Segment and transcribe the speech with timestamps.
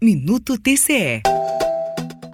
[0.00, 1.22] Minuto TCE.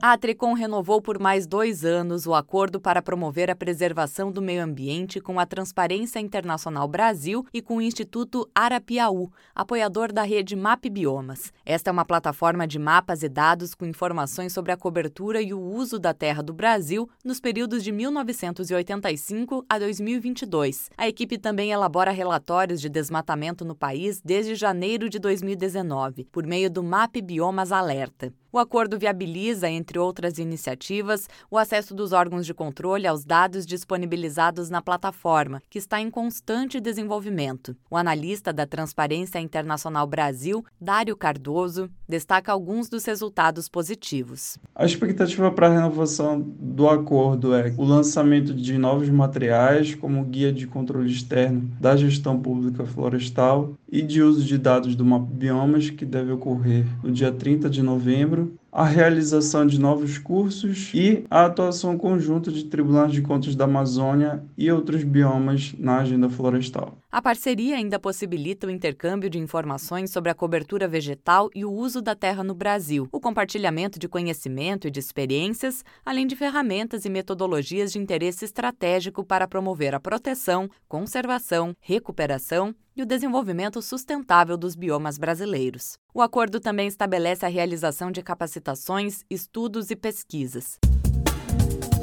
[0.06, 4.62] A Tricom renovou por mais dois anos o acordo para promover a preservação do meio
[4.62, 10.84] ambiente com a Transparência Internacional Brasil e com o Instituto Arapiaú, apoiador da rede Map
[10.90, 11.50] Biomas.
[11.64, 15.58] Esta é uma plataforma de mapas e dados com informações sobre a cobertura e o
[15.58, 20.90] uso da terra do Brasil nos períodos de 1985 a 2022.
[20.98, 26.70] A equipe também elabora relatórios de desmatamento no país desde janeiro de 2019, por meio
[26.70, 28.30] do Map Biomas Alerta.
[28.54, 34.70] O acordo viabiliza, entre outras iniciativas, o acesso dos órgãos de controle aos dados disponibilizados
[34.70, 37.76] na plataforma, que está em constante desenvolvimento.
[37.90, 44.56] O analista da Transparência Internacional Brasil, Dário Cardoso, destaca alguns dos resultados positivos.
[44.72, 50.52] A expectativa para a renovação do acordo é o lançamento de novos materiais, como guia
[50.52, 55.90] de controle externo da gestão pública florestal e de uso de dados do Mapa Biomas,
[55.90, 58.43] que deve ocorrer no dia 30 de novembro
[58.74, 64.44] a realização de novos cursos e a atuação conjunta de tribunais de contas da Amazônia
[64.58, 66.98] e outros biomas na agenda florestal.
[67.12, 72.02] A parceria ainda possibilita o intercâmbio de informações sobre a cobertura vegetal e o uso
[72.02, 77.08] da terra no Brasil, o compartilhamento de conhecimento e de experiências, além de ferramentas e
[77.08, 84.74] metodologias de interesse estratégico para promover a proteção, conservação, recuperação e o desenvolvimento sustentável dos
[84.74, 85.98] biomas brasileiros.
[86.14, 90.78] O acordo também estabelece a realização de capacitações, estudos e pesquisas.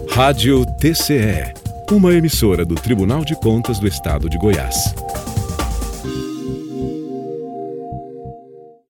[0.10, 1.54] Rádio TCE,
[1.92, 4.94] uma emissora do Tribunal de Contas do Estado de Goiás.